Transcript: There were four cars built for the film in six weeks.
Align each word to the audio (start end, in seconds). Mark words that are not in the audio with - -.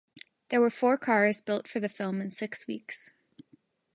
There 0.49 0.59
were 0.61 0.71
four 0.71 0.97
cars 0.97 1.41
built 1.41 1.67
for 1.67 1.79
the 1.79 1.87
film 1.87 2.21
in 2.21 2.31
six 2.31 2.65
weeks. 2.65 3.11